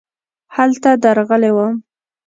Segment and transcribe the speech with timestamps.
[0.55, 1.73] هلته درغلې وم.